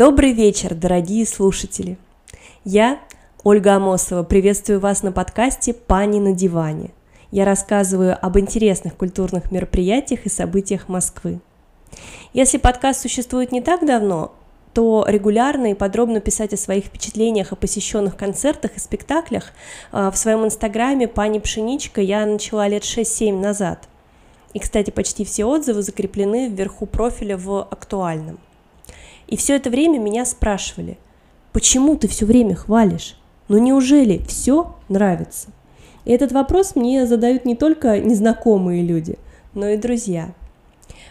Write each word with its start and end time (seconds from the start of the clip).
Добрый 0.00 0.32
вечер, 0.32 0.74
дорогие 0.74 1.26
слушатели! 1.26 1.98
Я, 2.64 3.00
Ольга 3.44 3.74
Амосова, 3.74 4.22
приветствую 4.22 4.80
вас 4.80 5.02
на 5.02 5.12
подкасте 5.12 5.74
«Пани 5.74 6.18
на 6.20 6.32
диване». 6.32 6.92
Я 7.30 7.44
рассказываю 7.44 8.16
об 8.18 8.38
интересных 8.38 8.96
культурных 8.96 9.52
мероприятиях 9.52 10.24
и 10.24 10.30
событиях 10.30 10.88
Москвы. 10.88 11.40
Если 12.32 12.56
подкаст 12.56 13.02
существует 13.02 13.52
не 13.52 13.60
так 13.60 13.84
давно, 13.84 14.32
то 14.72 15.04
регулярно 15.06 15.72
и 15.72 15.74
подробно 15.74 16.20
писать 16.20 16.54
о 16.54 16.56
своих 16.56 16.86
впечатлениях 16.86 17.52
о 17.52 17.56
посещенных 17.56 18.16
концертах 18.16 18.78
и 18.78 18.80
спектаклях 18.80 19.52
а, 19.92 20.10
в 20.10 20.16
своем 20.16 20.46
инстаграме 20.46 21.08
«Пани 21.08 21.40
Пшеничка» 21.40 22.00
я 22.00 22.24
начала 22.24 22.66
лет 22.68 22.84
6-7 22.84 23.38
назад. 23.38 23.86
И, 24.54 24.60
кстати, 24.60 24.90
почти 24.90 25.26
все 25.26 25.44
отзывы 25.44 25.82
закреплены 25.82 26.48
вверху 26.48 26.86
профиля 26.86 27.36
в 27.36 27.60
актуальном– 27.60 28.38
и 29.30 29.36
все 29.36 29.56
это 29.56 29.70
время 29.70 29.98
меня 29.98 30.24
спрашивали, 30.26 30.98
почему 31.52 31.96
ты 31.96 32.08
все 32.08 32.26
время 32.26 32.56
хвалишь? 32.56 33.16
Ну 33.48 33.58
неужели 33.58 34.18
все 34.28 34.74
нравится? 34.88 35.48
И 36.04 36.12
этот 36.12 36.32
вопрос 36.32 36.74
мне 36.74 37.06
задают 37.06 37.44
не 37.44 37.54
только 37.54 38.00
незнакомые 38.00 38.82
люди, 38.82 39.18
но 39.54 39.68
и 39.68 39.76
друзья. 39.76 40.32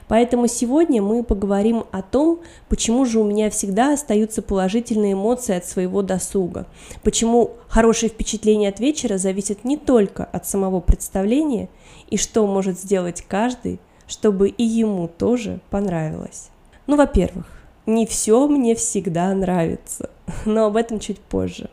Поэтому 0.09 0.47
сегодня 0.47 1.01
мы 1.01 1.23
поговорим 1.23 1.83
о 1.91 2.01
том, 2.01 2.39
почему 2.67 3.05
же 3.05 3.19
у 3.19 3.23
меня 3.23 3.49
всегда 3.51 3.93
остаются 3.93 4.41
положительные 4.41 5.13
эмоции 5.13 5.55
от 5.55 5.65
своего 5.65 6.01
досуга, 6.01 6.65
почему 7.03 7.51
хорошее 7.67 8.11
впечатление 8.11 8.69
от 8.69 8.79
вечера 8.79 9.17
зависит 9.17 9.63
не 9.63 9.77
только 9.77 10.25
от 10.25 10.47
самого 10.47 10.79
представления, 10.79 11.69
и 12.09 12.17
что 12.17 12.45
может 12.47 12.79
сделать 12.79 13.23
каждый, 13.27 13.79
чтобы 14.07 14.49
и 14.49 14.63
ему 14.63 15.07
тоже 15.07 15.61
понравилось. 15.69 16.49
Ну, 16.87 16.95
во-первых, 16.95 17.58
не 17.89 18.05
все 18.05 18.47
мне 18.47 18.75
всегда 18.75 19.33
нравится, 19.33 20.09
но 20.45 20.65
об 20.65 20.77
этом 20.77 20.99
чуть 20.99 21.19
позже. 21.19 21.69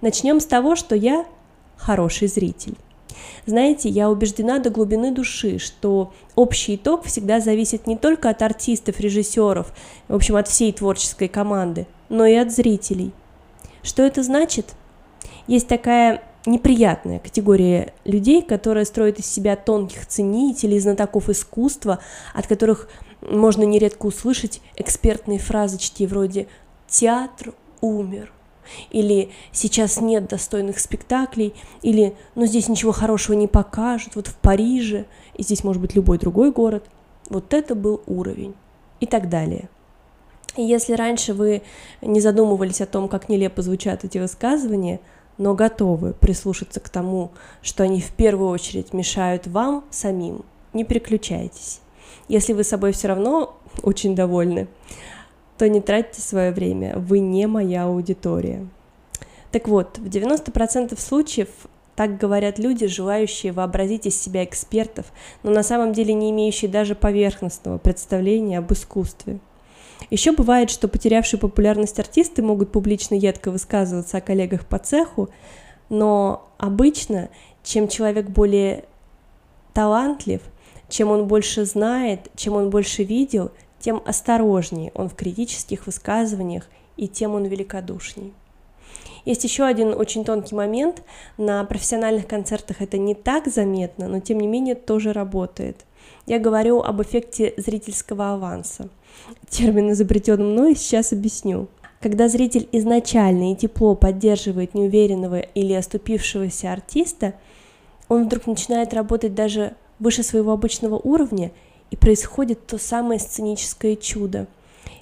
Начнем 0.00 0.40
с 0.40 0.46
того, 0.46 0.76
что 0.76 0.94
я 0.94 1.26
хороший 1.76 2.28
зритель. 2.28 2.76
Знаете, 3.44 3.88
я 3.88 4.08
убеждена 4.08 4.58
до 4.58 4.70
глубины 4.70 5.12
души, 5.12 5.58
что 5.58 6.12
общий 6.36 6.76
итог 6.76 7.04
всегда 7.04 7.40
зависит 7.40 7.86
не 7.86 7.96
только 7.96 8.30
от 8.30 8.40
артистов, 8.42 9.00
режиссеров, 9.00 9.72
в 10.08 10.14
общем, 10.14 10.36
от 10.36 10.48
всей 10.48 10.72
творческой 10.72 11.28
команды, 11.28 11.86
но 12.08 12.24
и 12.24 12.34
от 12.34 12.52
зрителей. 12.52 13.12
Что 13.82 14.02
это 14.02 14.22
значит? 14.22 14.74
Есть 15.46 15.68
такая 15.68 16.22
неприятная 16.46 17.18
категория 17.18 17.92
людей, 18.04 18.42
которая 18.42 18.84
строит 18.84 19.18
из 19.18 19.26
себя 19.26 19.56
тонких 19.56 20.06
ценителей, 20.06 20.78
знатоков 20.78 21.28
искусства, 21.28 21.98
от 22.34 22.46
которых 22.46 22.88
можно 23.20 23.62
нередко 23.64 24.06
услышать 24.06 24.60
экспертные 24.76 25.38
фразочки 25.38 26.04
вроде 26.04 26.48
«театр 26.88 27.54
умер», 27.80 28.32
или 28.90 29.30
«сейчас 29.52 30.00
нет 30.00 30.28
достойных 30.28 30.78
спектаклей», 30.78 31.54
или 31.82 32.16
«ну 32.34 32.46
здесь 32.46 32.68
ничего 32.68 32.92
хорошего 32.92 33.36
не 33.36 33.48
покажут», 33.48 34.16
вот 34.16 34.26
в 34.26 34.36
Париже, 34.36 35.06
и 35.34 35.42
здесь 35.42 35.64
может 35.64 35.82
быть 35.82 35.94
любой 35.94 36.18
другой 36.18 36.52
город. 36.52 36.84
Вот 37.28 37.54
это 37.54 37.74
был 37.74 38.02
уровень 38.06 38.54
и 39.00 39.06
так 39.06 39.28
далее. 39.28 39.68
И 40.56 40.62
если 40.62 40.94
раньше 40.94 41.32
вы 41.32 41.62
не 42.02 42.20
задумывались 42.20 42.80
о 42.80 42.86
том, 42.86 43.08
как 43.08 43.28
нелепо 43.28 43.62
звучат 43.62 44.04
эти 44.04 44.18
высказывания, 44.18 45.00
но 45.38 45.54
готовы 45.54 46.12
прислушаться 46.12 46.80
к 46.80 46.88
тому, 46.88 47.30
что 47.62 47.84
они 47.84 48.00
в 48.00 48.12
первую 48.12 48.50
очередь 48.50 48.92
мешают 48.92 49.46
вам 49.46 49.84
самим, 49.90 50.44
не 50.72 50.84
переключайтесь. 50.84 51.80
Если 52.28 52.52
вы 52.52 52.64
собой 52.64 52.92
все 52.92 53.08
равно 53.08 53.56
очень 53.82 54.14
довольны, 54.14 54.68
то 55.58 55.68
не 55.68 55.80
тратьте 55.80 56.20
свое 56.20 56.52
время, 56.52 56.96
вы 56.96 57.18
не 57.18 57.46
моя 57.46 57.84
аудитория. 57.84 58.66
Так 59.52 59.68
вот, 59.68 59.98
в 59.98 60.06
90% 60.06 60.98
случаев 60.98 61.48
так 61.96 62.16
говорят 62.16 62.58
люди, 62.58 62.86
желающие 62.86 63.52
вообразить 63.52 64.06
из 64.06 64.18
себя 64.18 64.44
экспертов, 64.44 65.06
но 65.42 65.50
на 65.50 65.62
самом 65.62 65.92
деле 65.92 66.14
не 66.14 66.30
имеющие 66.30 66.70
даже 66.70 66.94
поверхностного 66.94 67.78
представления 67.78 68.58
об 68.58 68.72
искусстве. 68.72 69.38
Еще 70.08 70.32
бывает, 70.32 70.70
что 70.70 70.88
потерявшие 70.88 71.38
популярность 71.38 71.98
артисты 71.98 72.42
могут 72.42 72.72
публично 72.72 73.14
едко 73.14 73.50
высказываться 73.50 74.16
о 74.16 74.22
коллегах 74.22 74.64
по 74.64 74.78
цеху, 74.78 75.28
но 75.90 76.48
обычно, 76.56 77.28
чем 77.62 77.88
человек 77.88 78.28
более 78.28 78.84
талантлив– 79.74 80.40
чем 80.90 81.10
он 81.10 81.26
больше 81.26 81.64
знает, 81.64 82.28
чем 82.36 82.54
он 82.54 82.68
больше 82.68 83.04
видел, 83.04 83.50
тем 83.78 84.02
осторожнее 84.04 84.92
он 84.94 85.08
в 85.08 85.14
критических 85.14 85.86
высказываниях 85.86 86.68
и 86.96 87.08
тем 87.08 87.34
он 87.34 87.46
великодушней. 87.46 88.34
Есть 89.24 89.44
еще 89.44 89.64
один 89.64 89.94
очень 89.94 90.24
тонкий 90.24 90.54
момент. 90.54 91.02
На 91.36 91.64
профессиональных 91.64 92.26
концертах 92.26 92.80
это 92.80 92.98
не 92.98 93.14
так 93.14 93.46
заметно, 93.48 94.08
но 94.08 94.20
тем 94.20 94.40
не 94.40 94.46
менее 94.46 94.74
тоже 94.74 95.12
работает. 95.12 95.84
Я 96.26 96.38
говорю 96.38 96.80
об 96.80 97.02
эффекте 97.02 97.54
зрительского 97.56 98.32
аванса. 98.34 98.88
Термин 99.48 99.92
изобретен 99.92 100.52
мной, 100.52 100.74
сейчас 100.74 101.12
объясню. 101.12 101.68
Когда 102.00 102.28
зритель 102.28 102.68
изначально 102.72 103.52
и 103.52 103.56
тепло 103.56 103.94
поддерживает 103.94 104.74
неуверенного 104.74 105.40
или 105.40 105.74
оступившегося 105.74 106.72
артиста, 106.72 107.34
он 108.08 108.24
вдруг 108.24 108.46
начинает 108.46 108.94
работать 108.94 109.34
даже 109.34 109.74
выше 110.00 110.22
своего 110.22 110.52
обычного 110.52 110.96
уровня, 110.96 111.52
и 111.90 111.96
происходит 111.96 112.66
то 112.66 112.78
самое 112.78 113.20
сценическое 113.20 113.96
чудо. 113.96 114.46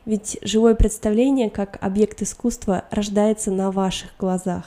Ведь 0.07 0.39
живое 0.43 0.75
представление 0.75 1.51
как 1.51 1.79
объект 1.83 2.23
искусства 2.23 2.85
рождается 2.91 3.51
на 3.51 3.71
ваших 3.71 4.11
глазах. 4.19 4.65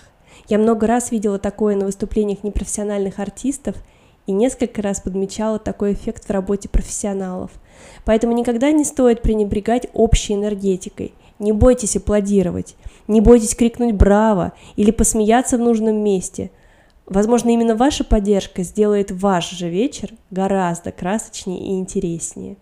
Я 0.47 0.59
много 0.59 0.88
раз 0.88 1.12
видела 1.12 1.40
такое 1.40 1.75
на 1.75 1.86
выступлениях 1.86 2.44
непрофессиональных 2.44 3.19
артистов 3.19 3.75
и 4.28 4.31
несколько 4.31 4.81
раз 4.81 5.02
подмечала 5.02 5.58
такой 5.58 5.94
эффект 5.94 6.25
в 6.25 6.30
работе 6.30 6.69
профессионалов. 6.69 7.52
Поэтому 8.06 8.34
никогда 8.34 8.72
не 8.72 8.84
стоит 8.84 9.24
пренебрегать 9.24 9.88
общей 9.94 10.36
энергетикой. 10.36 11.13
Не 11.40 11.53
бойтесь 11.53 11.96
аплодировать, 11.96 12.75
не 13.08 13.19
бойтесь 13.19 13.56
крикнуть 13.56 13.96
«Браво!» 13.96 14.53
или 14.75 14.92
посмеяться 14.92 15.58
в 15.58 15.62
нужном 15.62 15.96
месте– 16.03 16.52
Возможно, 17.11 17.49
именно 17.49 17.75
ваша 17.75 18.05
поддержка 18.05 18.63
сделает 18.63 19.11
ваш 19.11 19.49
же 19.49 19.67
вечер 19.67 20.13
гораздо 20.29 20.94
красочнее 20.94 21.59
и 21.59 21.77
интереснее. 21.77 22.55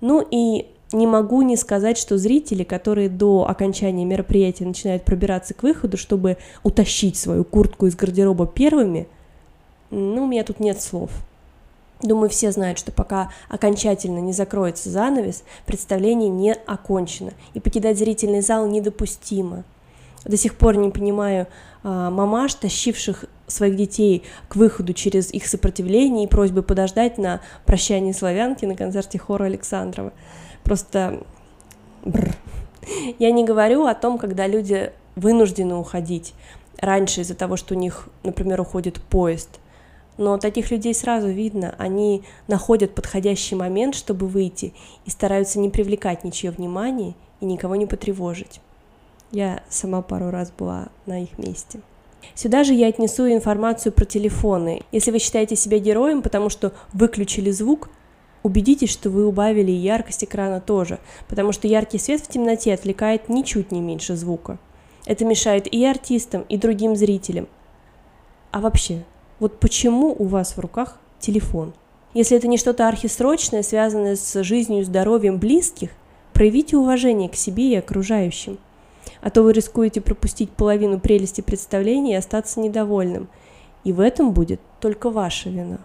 Ну 0.00 0.20
и 0.28 0.66
не 0.92 1.06
могу 1.06 1.42
не 1.42 1.56
сказать, 1.56 1.96
что 1.96 2.18
зрители, 2.18 2.64
которые 2.64 3.08
до 3.08 3.46
окончания 3.48 4.04
мероприятия 4.04 4.64
начинают 4.64 5.04
пробираться 5.04 5.54
к 5.54 5.62
выходу, 5.62 5.96
чтобы 5.96 6.38
утащить 6.64 7.16
свою 7.16 7.44
куртку 7.44 7.86
из 7.86 7.94
гардероба 7.94 8.48
первыми, 8.48 9.06
ну, 9.90 10.24
у 10.24 10.26
меня 10.26 10.42
тут 10.42 10.58
нет 10.58 10.82
слов. 10.82 11.12
Думаю, 12.02 12.30
все 12.30 12.50
знают, 12.50 12.80
что 12.80 12.90
пока 12.90 13.30
окончательно 13.48 14.18
не 14.18 14.32
закроется 14.32 14.90
занавес, 14.90 15.44
представление 15.66 16.30
не 16.30 16.52
окончено, 16.52 17.30
и 17.54 17.60
покидать 17.60 17.96
зрительный 17.96 18.40
зал 18.40 18.66
недопустимо. 18.66 19.62
До 20.24 20.36
сих 20.36 20.56
пор 20.56 20.76
не 20.76 20.90
понимаю 20.90 21.46
а, 21.82 22.10
мамаш, 22.10 22.54
тащивших 22.54 23.26
своих 23.46 23.76
детей 23.76 24.22
к 24.48 24.56
выходу 24.56 24.92
через 24.92 25.32
их 25.32 25.46
сопротивление 25.46 26.24
и 26.24 26.28
просьбы 26.28 26.62
подождать 26.62 27.18
на 27.18 27.40
прощание 27.66 28.14
славянки 28.14 28.64
на 28.64 28.74
концерте 28.74 29.18
хора 29.18 29.44
Александрова. 29.44 30.12
Просто 30.62 31.22
Бррр. 32.04 32.34
Я 33.18 33.32
не 33.32 33.44
говорю 33.44 33.84
о 33.84 33.94
том, 33.94 34.18
когда 34.18 34.46
люди 34.46 34.92
вынуждены 35.16 35.74
уходить 35.74 36.34
раньше 36.78 37.22
из-за 37.22 37.34
того, 37.34 37.56
что 37.56 37.74
у 37.74 37.78
них, 37.78 38.08
например, 38.22 38.60
уходит 38.60 39.00
поезд. 39.00 39.60
Но 40.16 40.38
таких 40.38 40.70
людей 40.70 40.94
сразу 40.94 41.28
видно, 41.28 41.74
они 41.78 42.22
находят 42.46 42.94
подходящий 42.94 43.56
момент, 43.56 43.94
чтобы 43.94 44.26
выйти, 44.28 44.72
и 45.06 45.10
стараются 45.10 45.58
не 45.58 45.70
привлекать 45.70 46.24
ничье 46.24 46.50
внимание 46.50 47.14
и 47.40 47.46
никого 47.46 47.74
не 47.74 47.86
потревожить. 47.86 48.60
Я 49.32 49.62
сама 49.68 50.02
пару 50.02 50.30
раз 50.30 50.52
была 50.56 50.88
на 51.06 51.22
их 51.22 51.38
месте. 51.38 51.80
Сюда 52.34 52.64
же 52.64 52.72
я 52.72 52.88
отнесу 52.88 53.30
информацию 53.30 53.92
про 53.92 54.04
телефоны. 54.04 54.82
Если 54.92 55.10
вы 55.10 55.18
считаете 55.18 55.56
себя 55.56 55.78
героем, 55.78 56.22
потому 56.22 56.48
что 56.48 56.72
выключили 56.92 57.50
звук, 57.50 57.90
убедитесь, 58.42 58.90
что 58.90 59.10
вы 59.10 59.26
убавили 59.26 59.70
яркость 59.70 60.24
экрана 60.24 60.60
тоже, 60.60 60.98
потому 61.28 61.52
что 61.52 61.68
яркий 61.68 61.98
свет 61.98 62.20
в 62.20 62.28
темноте 62.28 62.72
отвлекает 62.72 63.28
ничуть 63.28 63.72
не 63.72 63.80
меньше 63.80 64.16
звука. 64.16 64.58
Это 65.06 65.24
мешает 65.24 65.66
и 65.66 65.84
артистам, 65.84 66.42
и 66.48 66.56
другим 66.56 66.96
зрителям. 66.96 67.46
А 68.52 68.60
вообще, 68.60 69.04
вот 69.38 69.60
почему 69.60 70.14
у 70.16 70.24
вас 70.24 70.56
в 70.56 70.60
руках 70.60 70.98
телефон? 71.18 71.74
Если 72.14 72.36
это 72.36 72.46
не 72.46 72.56
что-то 72.56 72.88
архисрочное, 72.88 73.62
связанное 73.62 74.16
с 74.16 74.42
жизнью 74.42 74.80
и 74.80 74.84
здоровьем 74.84 75.38
близких, 75.38 75.90
проявите 76.32 76.76
уважение 76.76 77.28
к 77.28 77.34
себе 77.34 77.70
и 77.70 77.76
окружающим 77.76 78.58
а 79.20 79.30
то 79.30 79.42
вы 79.42 79.52
рискуете 79.52 80.00
пропустить 80.00 80.50
половину 80.50 81.00
прелести 81.00 81.40
представления 81.40 82.12
и 82.12 82.18
остаться 82.18 82.60
недовольным. 82.60 83.28
И 83.84 83.92
в 83.92 84.00
этом 84.00 84.32
будет 84.32 84.60
только 84.80 85.10
ваша 85.10 85.50
вина. 85.50 85.78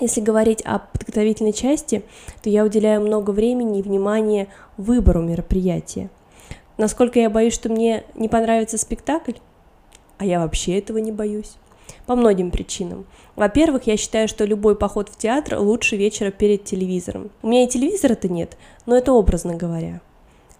Если 0.00 0.20
говорить 0.20 0.62
о 0.62 0.78
подготовительной 0.78 1.52
части, 1.52 2.04
то 2.42 2.50
я 2.50 2.64
уделяю 2.64 3.00
много 3.00 3.32
времени 3.32 3.80
и 3.80 3.82
внимания 3.82 4.48
выбору 4.76 5.22
мероприятия. 5.22 6.10
Насколько 6.76 7.18
я 7.18 7.28
боюсь, 7.28 7.54
что 7.54 7.68
мне 7.68 8.04
не 8.14 8.28
понравится 8.28 8.78
спектакль? 8.78 9.32
А 10.18 10.24
я 10.24 10.38
вообще 10.38 10.78
этого 10.78 10.98
не 10.98 11.10
боюсь. 11.10 11.56
По 12.06 12.14
многим 12.14 12.50
причинам. 12.50 13.06
Во-первых, 13.34 13.86
я 13.86 13.96
считаю, 13.96 14.28
что 14.28 14.44
любой 14.44 14.76
поход 14.76 15.08
в 15.08 15.16
театр 15.16 15.58
лучше 15.58 15.96
вечера 15.96 16.30
перед 16.30 16.64
телевизором. 16.64 17.30
У 17.42 17.48
меня 17.48 17.64
и 17.64 17.68
телевизора-то 17.68 18.28
нет, 18.28 18.56
но 18.86 18.96
это 18.96 19.12
образно 19.12 19.56
говоря. 19.56 20.00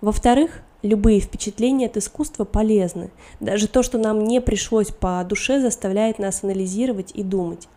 Во-вторых, 0.00 0.62
любые 0.83 1.21
впечатления 1.21 1.87
от 1.87 1.97
искусства 1.97 2.45
полезны. 2.45 3.11
Даже 3.41 3.69
то, 3.69 3.83
что 3.83 3.99
нам 3.99 4.25
не 4.25 4.41
пришлось 4.41 4.91
по 4.91 5.25
душе, 5.25 5.61
заставляет 5.61 6.19
нас 6.19 6.45
анализировать 6.45 7.13
и 7.15 7.23
думать. 7.23 7.69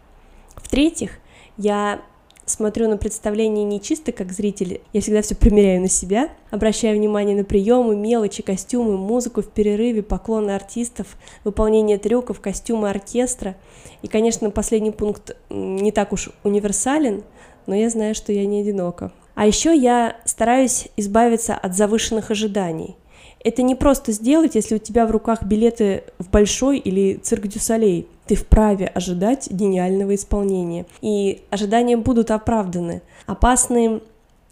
В-третьих, 0.56 1.20
я 1.58 2.02
смотрю 2.46 2.90
на 2.90 2.98
представление 2.98 3.64
не 3.64 3.82
чисто 3.82 4.12
как 4.12 4.32
зритель, 4.32 4.82
я 4.94 5.02
всегда 5.02 5.22
все 5.22 5.36
примеряю 5.36 5.82
на 5.82 5.88
себя, 5.88 6.30
обращаю 6.50 6.98
внимание 6.98 7.36
на 7.36 7.44
приемы, 7.44 7.96
мелочи, 7.96 8.44
костюмы, 8.44 8.98
музыку 8.98 9.42
в 9.42 9.48
перерыве, 9.48 10.04
поклоны 10.04 10.52
артистов, 10.52 11.18
выполнение 11.44 11.98
трюков, 11.98 12.40
костюмы 12.40 12.90
оркестра. 12.90 13.56
И, 14.02 14.08
конечно, 14.08 14.50
последний 14.52 14.92
пункт 14.92 15.36
не 15.50 15.92
так 15.92 16.14
уж 16.14 16.30
универсален, 16.44 17.24
но 17.68 17.76
я 17.76 17.90
знаю, 17.90 18.16
что 18.16 18.32
я 18.32 18.46
не 18.46 18.62
одинока. 18.62 19.12
А 19.36 19.46
еще 19.46 19.76
я 19.76 20.18
стараюсь 20.26 20.88
избавиться 20.98 21.56
от 21.56 21.76
завышенных 21.76 22.32
ожиданий. 22.32 22.96
Это 23.44 23.64
не 23.64 23.76
просто 23.76 24.12
сделать, 24.12 24.56
если 24.56 24.76
у 24.76 24.80
тебя 24.80 25.08
в 25.08 25.12
руках 25.12 25.44
билеты 25.44 26.04
в 26.20 26.30
Большой 26.30 26.78
или 26.78 27.16
Цирк 27.16 27.48
Дю 27.48 27.60
Солей. 27.60 28.08
Ты 28.28 28.36
вправе 28.36 28.86
ожидать 28.86 29.50
гениального 29.50 30.14
исполнения. 30.14 30.86
И 31.02 31.42
ожидания 31.50 31.98
будут 31.98 32.30
оправданы. 32.30 33.02
Опасны 33.26 34.02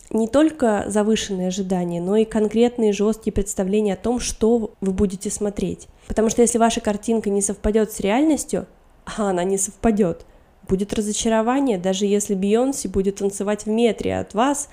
не 0.10 0.28
только 0.28 0.86
завышенные 0.88 1.50
ожидания, 1.50 2.02
но 2.02 2.16
и 2.16 2.26
конкретные 2.26 2.94
жесткие 2.94 3.32
представления 3.32 3.94
о 3.94 3.98
том, 3.98 4.20
что 4.20 4.72
вы 4.82 4.92
будете 4.92 5.30
смотреть. 5.30 5.88
Потому 6.08 6.30
что 6.30 6.42
если 6.42 6.58
ваша 6.58 6.82
картинка 6.82 7.30
не 7.30 7.42
совпадет 7.42 7.92
с 7.92 8.00
реальностью, 8.00 8.66
а 9.06 9.30
она 9.30 9.44
не 9.44 9.58
совпадет, 9.60 10.26
будет 10.70 10.94
разочарование, 10.94 11.78
даже 11.78 12.06
если 12.06 12.36
Бейонсе 12.36 12.88
будет 12.88 13.18
танцевать 13.18 13.66
в 13.66 13.70
метре 13.70 14.18
от 14.18 14.34
вас, 14.34 14.70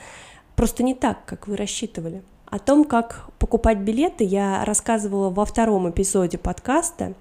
просто 0.55 0.83
не 0.83 0.95
так, 0.95 1.25
как 1.25 1.49
вы 1.49 1.57
рассчитывали. 1.57 2.23
О 2.47 2.61
том, 2.61 2.85
как 2.85 3.29
покупать 3.39 3.79
билеты, 3.79 4.23
я 4.23 4.65
рассказывала 4.65 5.31
во 5.31 5.45
втором 5.45 5.91
эпизоде 5.91 6.39
подкаста, 6.39 7.15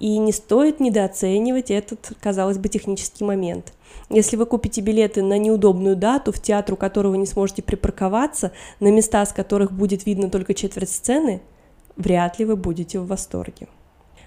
и 0.00 0.18
не 0.18 0.32
стоит 0.32 0.80
недооценивать 0.80 1.70
этот, 1.70 2.12
казалось 2.20 2.58
бы, 2.58 2.68
технический 2.68 3.22
момент. 3.22 3.72
Если 4.10 4.36
вы 4.36 4.46
купите 4.46 4.80
билеты 4.80 5.22
на 5.22 5.38
неудобную 5.38 5.94
дату, 5.94 6.32
в 6.32 6.40
театр, 6.42 6.74
у 6.74 6.76
которого 6.76 7.14
не 7.14 7.26
сможете 7.26 7.62
припарковаться, 7.62 8.50
на 8.80 8.90
места, 8.90 9.24
с 9.24 9.32
которых 9.32 9.70
будет 9.70 10.04
видно 10.04 10.28
только 10.28 10.54
четверть 10.54 10.90
сцены, 10.90 11.40
вряд 11.96 12.40
ли 12.40 12.44
вы 12.44 12.56
будете 12.56 12.98
в 12.98 13.06
восторге. 13.06 13.68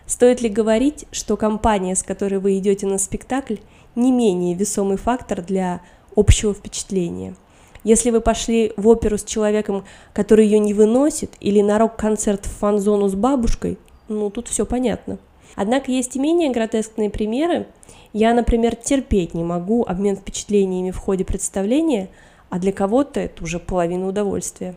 Стоит 0.07 0.42
ли 0.42 0.50
говорить, 0.50 1.06
что 1.12 1.38
компания, 1.38 1.96
с 1.96 2.04
которой 2.04 2.40
вы 2.40 2.57
идете 2.57 2.86
на 2.88 2.98
спектакль, 2.98 3.57
не 3.96 4.12
менее 4.12 4.56
весомый 4.56 4.98
фактор 4.98 5.42
для 5.42 5.81
общего 6.16 6.54
впечатления– 6.54 7.36
если 7.86 8.10
вы 8.10 8.19
пошли 8.19 8.74
в 8.78 8.88
оперу 8.88 9.16
с 9.16 9.24
человеком, 9.24 9.86
который 10.12 10.46
ее 10.46 10.57
не 10.57 10.74
выносит, 10.74 11.34
или 11.40 11.62
на 11.62 11.78
рок-концерт 11.78 12.48
в 12.48 12.50
фан-зону 12.50 13.07
с 13.07 13.13
бабушкой, 13.13 13.78
ну, 14.07 14.31
тут 14.31 14.48
все 14.48 14.66
понятно. 14.66 15.19
Однако 15.56 15.92
есть 15.92 16.16
и 16.16 16.19
менее 16.19 16.52
гротескные 16.52 17.12
примеры. 17.12 17.68
Я, 18.12 18.34
например, 18.34 18.75
терпеть 18.75 19.36
не 19.36 19.44
могу 19.44 19.86
обмен 19.86 20.16
впечатлениями 20.16 20.90
в 20.90 20.98
ходе 20.98 21.25
представления, 21.25 22.10
а 22.50 22.57
для 22.57 22.72
кого-то 22.72 23.19
это 23.19 23.44
уже 23.44 23.60
половина 23.60 24.07
удовольствия. 24.07 24.75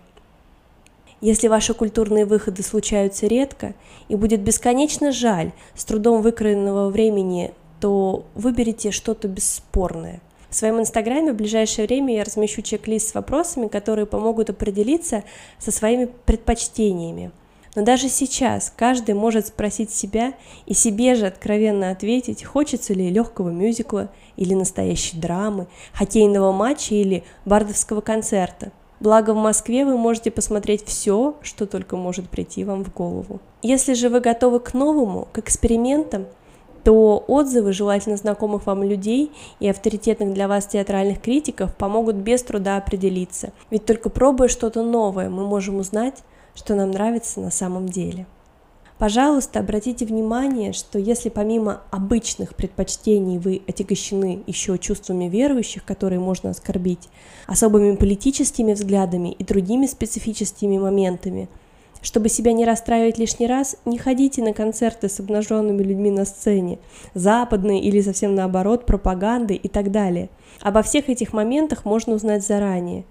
Если 1.20 1.48
ваши 1.48 1.74
культурные 1.74 2.24
выходы 2.24 2.62
случаются 2.62 3.26
редко 3.26 3.74
и 4.08 4.16
будет 4.16 4.40
бесконечно 4.40 5.12
жаль 5.12 5.52
с 5.74 5.84
трудом 5.84 6.22
выкроенного 6.22 6.90
времени, 6.90 7.52
то 7.80 8.24
выберите 8.34 8.90
что-то 8.90 9.28
бесспорное– 9.28 10.20
в 10.50 10.54
своем 10.54 10.80
инстаграме 10.80 11.32
в 11.32 11.36
ближайшее 11.36 11.86
время 11.86 12.16
я 12.16 12.24
размещу 12.24 12.62
чек-лист 12.62 13.10
с 13.10 13.14
вопросами, 13.14 13.68
которые 13.68 14.06
помогут 14.06 14.48
определиться 14.48 15.24
со 15.58 15.70
своими 15.70 16.08
предпочтениями. 16.24 17.32
Но 17.74 17.84
даже 17.84 18.08
сейчас 18.08 18.72
каждый 18.74 19.14
может 19.14 19.48
спросить 19.48 19.90
себя 19.90 20.32
и 20.64 20.72
себе 20.72 21.14
же 21.14 21.26
откровенно 21.26 21.90
ответить, 21.90 22.44
хочется 22.44 22.94
ли 22.94 23.10
легкого 23.10 23.50
мюзикла 23.50 24.10
или 24.36 24.54
настоящей 24.54 25.18
драмы, 25.18 25.66
хоккейного 25.92 26.50
матча 26.50 26.94
или 26.94 27.24
бардовского 27.44 28.00
концерта. 28.00 28.72
Благо 29.00 29.32
в 29.32 29.36
Москве 29.36 29.84
вы 29.84 29.96
можете 29.96 30.30
посмотреть 30.30 30.84
все, 30.84 31.36
что 31.42 31.66
только 31.66 31.96
может 31.96 32.28
прийти 32.28 32.64
вам 32.64 32.84
в 32.84 32.92
голову. 32.92 33.40
Если 33.62 33.94
же 33.94 34.08
вы 34.08 34.20
готовы 34.20 34.58
к 34.58 34.74
новому, 34.74 35.28
к 35.32 35.38
экспериментам, 35.38 36.26
то 36.82 37.22
отзывы 37.28 37.72
желательно 37.72 38.16
знакомых 38.16 38.66
вам 38.66 38.82
людей 38.82 39.30
и 39.60 39.68
авторитетных 39.68 40.32
для 40.32 40.48
вас 40.48 40.66
театральных 40.66 41.20
критиков 41.20 41.76
помогут 41.76 42.16
без 42.16 42.42
труда 42.42 42.76
определиться. 42.76 43.52
Ведь 43.70 43.84
только 43.84 44.10
пробуя 44.10 44.48
что-то 44.48 44.82
новое, 44.82 45.28
мы 45.28 45.46
можем 45.46 45.76
узнать, 45.76 46.22
что 46.54 46.74
нам 46.74 46.90
нравится 46.90 47.40
на 47.40 47.50
самом 47.50 47.86
деле. 47.88 48.26
Пожалуйста, 48.98 49.60
обратите 49.60 50.04
внимание, 50.04 50.72
что 50.72 50.98
если 50.98 51.28
помимо 51.28 51.82
обычных 51.90 52.56
предпочтений 52.56 53.38
вы 53.38 53.62
отягощены 53.68 54.42
еще 54.46 54.76
чувствами 54.76 55.26
верующих, 55.26 55.84
которые 55.84 56.18
можно 56.18 56.50
оскорбить, 56.50 57.08
особыми 57.46 57.94
политическими 57.94 58.72
взглядами 58.72 59.32
и 59.32 59.44
другими 59.44 59.86
специфическими 59.86 60.78
моментами– 60.78 61.48
чтобы 62.00 62.28
себя 62.28 62.52
не 62.52 62.64
расстраивать 62.64 63.18
лишний 63.18 63.46
раз, 63.46 63.76
не 63.84 63.98
ходите 63.98 64.42
на 64.42 64.52
концерты 64.52 65.08
с 65.08 65.18
обнаженными 65.20 65.82
людьми 65.82 66.10
на 66.10 66.24
сцене, 66.24 66.78
западные 67.14 67.80
или 67.80 68.00
совсем 68.00 68.34
наоборот, 68.34 68.86
пропаганды 68.86 69.54
и 69.54 69.68
так 69.68 69.90
далее. 69.90 70.30
Обо 70.60 70.82
всех 70.82 71.08
этих 71.08 71.32
моментах 71.32 71.84
можно 71.84 72.14
узнать 72.14 72.46
заранее. 72.46 73.04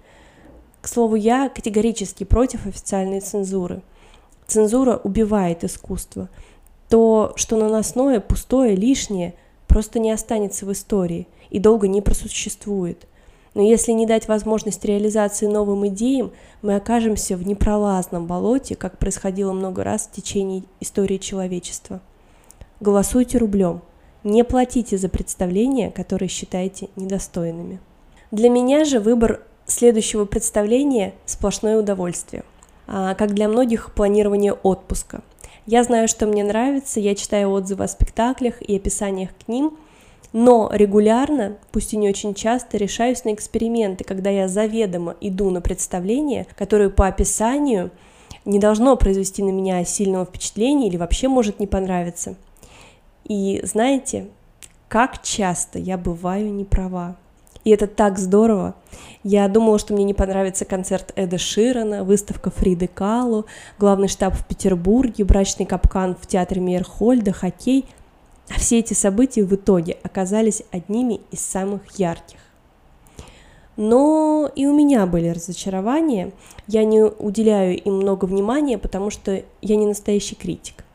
К 0.80 0.88
слову, 0.88 1.16
я 1.16 1.48
категорически 1.48 2.24
против 2.24 2.66
официальной 2.66 3.20
цензуры. 3.20 3.82
Цензура 4.48 4.96
убивает 4.96 5.62
искусство. 5.62 6.28
То, 6.88 7.32
что 7.36 7.56
наносное, 7.56 8.18
пустое, 8.18 8.74
лишнее, 8.74 9.34
просто 9.68 10.00
не 10.00 10.10
останется 10.10 10.66
в 10.66 10.72
истории 10.72 11.28
и 11.50 11.60
долго 11.60 11.86
не 11.86 12.02
просуществует– 12.02 13.06
но 13.58 13.64
если 13.64 13.90
не 13.90 14.06
дать 14.06 14.28
возможность 14.28 14.84
реализации 14.84 15.46
новым 15.46 15.88
идеям, 15.88 16.30
мы 16.62 16.76
окажемся 16.76 17.36
в 17.36 17.44
непролазном 17.44 18.26
болоте, 18.26 18.76
как 18.76 18.98
происходило 18.98 19.52
много 19.52 19.82
раз 19.82 20.06
в 20.06 20.12
течение 20.12 20.62
истории 20.78 21.18
человечества. 21.18 22.00
Голосуйте 22.78 23.38
рублем. 23.38 23.82
Не 24.22 24.44
платите 24.44 24.96
за 24.96 25.08
представления, 25.08 25.90
которые 25.90 26.28
считаете 26.28 26.88
недостойными. 26.94 27.80
Для 28.30 28.48
меня 28.48 28.84
же 28.84 29.00
выбор 29.00 29.42
следующего 29.66 30.24
представления– 30.24 31.14
сплошное 31.26 31.80
удовольствие. 31.80 32.44
А, 32.88 33.14
как 33.14 33.34
для 33.34 33.48
многих 33.48 33.92
планирование 33.94 34.52
отпуска. 34.52 35.22
Я 35.66 35.84
знаю, 35.84 36.08
что 36.08 36.26
мне 36.26 36.42
нравится, 36.42 36.98
я 36.98 37.14
читаю 37.14 37.50
отзывы 37.50 37.84
о 37.84 37.88
спектаклях 37.88 38.60
и 38.60 38.76
описаниях 38.76 39.30
к 39.38 39.46
ним– 39.46 39.76
но 40.32 40.68
регулярно, 40.72 41.56
пусть 41.72 41.94
и 41.94 41.96
не 41.96 42.08
очень 42.08 42.34
часто, 42.34 42.76
решаюсь 42.76 43.24
на 43.24 43.32
эксперименты, 43.32 44.04
когда 44.04 44.30
я 44.30 44.48
заведомо 44.48 45.16
иду 45.20 45.50
на 45.50 45.60
представление, 45.60 46.46
которое 46.56 46.90
по 46.90 47.06
описанию 47.06 47.90
не 48.44 48.58
должно 48.58 48.96
произвести 48.96 49.42
на 49.42 49.50
меня 49.50 49.84
сильного 49.84 50.26
впечатления 50.26 50.88
или 50.88 50.96
вообще 50.96 51.28
может 51.28 51.60
не 51.60 51.66
понравиться. 51.66 52.34
И 53.24 53.60
знаете, 53.64 54.28
как 54.88 55.22
часто 55.22 55.78
я 55.78 55.96
бываю 55.96 56.52
не 56.52 56.64
права. 56.64 57.16
И 57.68 57.70
это 57.70 57.86
так 57.86 58.18
здорово. 58.18 58.74
Я 59.22 59.46
думала, 59.46 59.78
что 59.78 59.92
мне 59.92 60.04
не 60.04 60.14
понравится 60.14 60.64
концерт 60.64 61.12
Эда 61.16 61.36
Ширана, 61.36 62.02
выставка 62.02 62.50
Фриды 62.50 62.88
Калу, 62.88 63.44
главный 63.78 64.08
штаб 64.08 64.32
в 64.32 64.46
Петербурге, 64.46 65.24
брачный 65.24 65.66
капкан 65.66 66.16
в 66.18 66.26
театре 66.26 66.62
Мейерхольда, 66.62 67.32
хоккей– 67.32 67.84
а 68.48 68.58
все 68.58 68.78
эти 68.78 68.94
события 68.94 69.44
в 69.44 69.54
итоге 69.54 69.98
оказались 70.02 70.62
одними 70.70 71.20
из 71.30 71.40
самых 71.40 71.82
ярких. 71.98 72.38
Но 73.76 74.50
и 74.56 74.64
у 74.64 74.74
меня 74.74 75.04
были 75.04 75.28
разочарования. 75.28 76.32
Я 76.66 76.84
не 76.84 77.04
уделяю 77.04 77.76
им 77.76 77.96
много 77.96 78.24
внимания, 78.24 78.78
потому 78.78 79.10
что 79.10 79.42
я 79.60 79.76
не 79.76 79.84
настоящий 79.84 80.34
критик. 80.34 80.86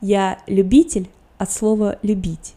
Я 0.00 0.38
любитель 0.46 1.10
от 1.38 1.50
слова 1.50 1.98
«любить». 2.02 2.54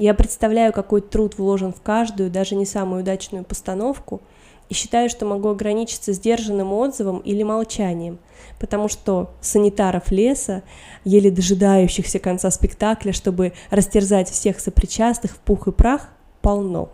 Я 0.00 0.14
представляю, 0.14 0.72
какой 0.72 1.00
труд 1.00 1.38
вложен 1.38 1.72
в 1.72 1.80
каждую, 1.80 2.28
даже 2.28 2.56
не 2.56 2.66
самую 2.66 3.02
удачную 3.02 3.44
постановку– 3.44 4.20
и 4.70 4.74
считаю, 4.74 5.10
что 5.10 5.26
могу 5.26 5.48
ограничиться 5.48 6.12
сдержанным 6.12 6.72
отзывом 6.72 7.18
или 7.18 7.42
молчанием, 7.42 8.18
потому 8.58 8.88
что 8.88 9.30
санитаров 9.40 10.10
леса, 10.12 10.62
еле 11.04 11.30
дожидающихся 11.30 12.20
конца 12.20 12.50
спектакля, 12.50 13.12
чтобы 13.12 13.52
растерзать 13.70 14.30
всех 14.30 14.60
сопричастных 14.60 15.32
в 15.32 15.38
пух 15.38 15.66
и 15.66 15.72
прах, 15.72 16.08
полно. 16.40 16.88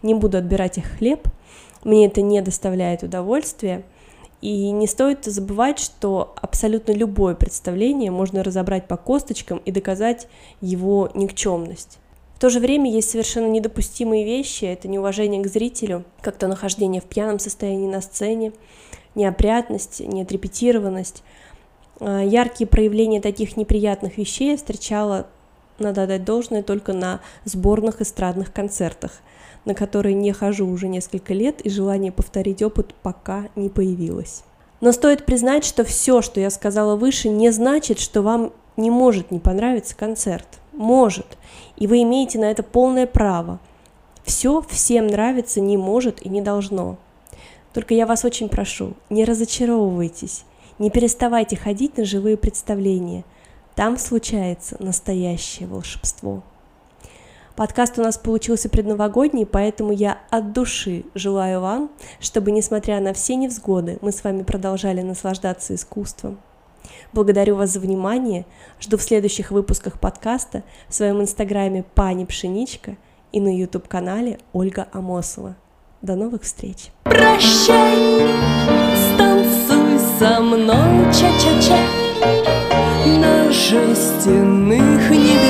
Не 0.00 0.14
буду 0.14 0.38
отбирать 0.38 0.78
их 0.78 0.86
хлеб, 0.86 1.28
мне 1.84 2.06
это 2.06 2.22
не 2.22 2.40
доставляет 2.40 3.02
удовольствия, 3.02 3.84
И 4.40 4.72
не 4.72 4.88
стоит 4.88 5.24
забывать, 5.24 5.78
что 5.78 6.34
абсолютно 6.40 6.90
любое 6.90 7.36
представление 7.36 8.10
можно 8.10 8.42
разобрать 8.42 8.88
по 8.88 8.96
косточкам 8.96 9.58
и 9.58 9.70
доказать 9.70 10.26
его 10.60 11.10
никчемность. 11.14 12.00
То 12.42 12.48
же 12.48 12.58
время 12.58 12.90
есть 12.90 13.08
совершенно 13.08 13.46
недопустимые 13.46 14.24
вещи, 14.24 14.64
это 14.64 14.88
неуважение 14.88 15.40
к 15.44 15.46
зрителю, 15.46 16.02
как 16.22 16.36
то 16.36 16.48
нахождение 16.48 17.00
в 17.00 17.04
пьяном 17.04 17.38
состоянии 17.38 17.86
на 17.86 18.00
сцене, 18.00 18.52
неопрятность, 19.14 20.00
неотрепетированность. 20.00 21.22
А, 22.00 22.20
яркие 22.20 22.66
проявления 22.66 23.20
таких 23.20 23.56
неприятных 23.56 24.18
вещей 24.18 24.50
я 24.50 24.56
встречала, 24.56 25.28
надо 25.78 26.02
отдать 26.02 26.24
должное, 26.24 26.64
только 26.64 26.92
на 26.92 27.20
сборных 27.44 28.00
эстрадных 28.00 28.52
концертах– 28.52 29.12
на 29.64 29.74
которые 29.74 30.16
не 30.16 30.32
хожу 30.32 30.66
уже 30.66 30.88
несколько 30.88 31.34
лет, 31.34 31.60
и 31.60 31.70
желание 31.70 32.10
повторить 32.10 32.64
опыт 32.64 32.92
пока 33.00 33.50
не 33.54 33.68
появилось. 33.68 34.42
Но 34.80 34.90
стоит 34.90 35.24
признать, 35.24 35.64
что 35.64 35.84
все, 35.84 36.20
что 36.20 36.40
я 36.40 36.50
сказала 36.50 36.96
выше, 36.96 37.28
не 37.28 37.52
значит, 37.52 38.00
что 38.00 38.22
вам 38.22 38.52
не 38.76 38.90
может 38.90 39.30
не 39.30 39.38
понравиться 39.38 39.94
концерт. 39.94 40.58
Может. 40.72 41.38
И 41.76 41.86
вы 41.86 42.02
имеете 42.02 42.38
на 42.38 42.50
это 42.50 42.62
полное 42.62 43.06
право. 43.06 43.58
Все 44.24 44.62
всем 44.68 45.06
нравится 45.06 45.60
не 45.60 45.76
может 45.76 46.24
и 46.24 46.28
не 46.28 46.40
должно. 46.40 46.96
Только 47.72 47.94
я 47.94 48.06
вас 48.06 48.24
очень 48.24 48.48
прошу, 48.48 48.94
не 49.08 49.24
разочаровывайтесь, 49.24 50.44
не 50.78 50.90
переставайте 50.90 51.56
ходить 51.56 51.96
на 51.96 52.04
живые 52.04 52.36
представления. 52.36 53.24
Там 53.74 53.96
случается 53.96 54.76
настоящее 54.78 55.66
волшебство. 55.66 56.42
Подкаст 57.56 57.98
у 57.98 58.02
нас 58.02 58.18
получился 58.18 58.68
предновогодний, 58.68 59.46
поэтому 59.46 59.92
я 59.92 60.18
от 60.30 60.52
души 60.52 61.04
желаю 61.14 61.60
вам, 61.60 61.90
чтобы, 62.20 62.50
несмотря 62.50 63.00
на 63.00 63.12
все 63.12 63.36
невзгоды, 63.36 63.98
мы 64.00 64.12
с 64.12 64.24
вами 64.24 64.42
продолжали 64.42 65.02
наслаждаться 65.02 65.74
искусством. 65.74 66.38
Благодарю 67.12 67.56
вас 67.56 67.70
за 67.70 67.80
внимание, 67.80 68.46
жду 68.80 68.96
в 68.96 69.02
следующих 69.02 69.50
выпусках 69.50 70.00
подкаста 70.00 70.62
в 70.88 70.94
своем 70.94 71.20
инстаграме 71.20 71.84
Пани 71.94 72.24
Пшеничка 72.24 72.96
и 73.32 73.40
на 73.40 73.54
YouTube-канале 73.56 74.38
Ольга 74.52 74.88
Амосова. 74.92 75.56
До 76.00 76.16
новых 76.16 76.42
встреч! 76.42 76.90
Прощай, 77.04 78.26
станцуй 79.14 79.98
со 80.18 80.40
мной 80.40 81.12
ча-ча-ча 81.12 81.78
На 83.18 83.52
жестяных 83.52 85.10
небесах 85.10 85.41